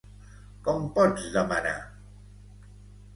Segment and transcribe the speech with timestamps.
[0.67, 1.75] Com pots demanar!?